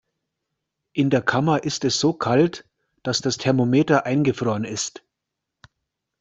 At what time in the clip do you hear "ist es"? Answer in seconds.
1.63-1.99